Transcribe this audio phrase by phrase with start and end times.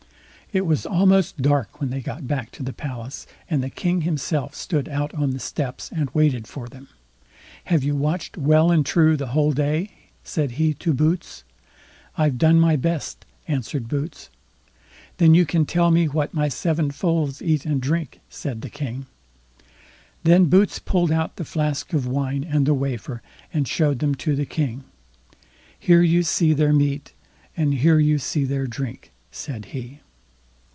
[0.53, 4.53] It was almost dark when they got back to the palace, and the King himself
[4.53, 6.89] stood out on the steps and waited for them.
[7.67, 9.91] "Have you watched well and true the whole day?"
[10.25, 11.45] said he to Boots.
[12.17, 14.29] "I've done my best", answered Boots.
[15.19, 19.05] "Then you can tell me what my seven foals eat and drink", said the King.
[20.25, 23.21] Then Boots pulled out the flask of wine and the wafer,
[23.53, 24.83] and showed them to the King.
[25.79, 27.13] "Here you see their meat,
[27.55, 30.01] and here you see their drink", said he.